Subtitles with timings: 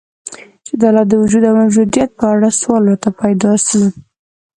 [0.65, 3.83] چي د الله د وجود او موجودیت په اړه سوال راته پیدا سي